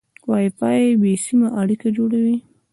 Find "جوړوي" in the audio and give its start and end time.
1.97-2.37